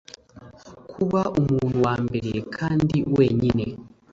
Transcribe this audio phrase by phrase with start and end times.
[0.91, 3.65] kuba umuntu wambere kandi wenyine